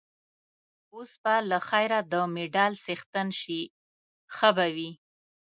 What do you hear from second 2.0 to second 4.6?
د مډال څښتن شې، ښه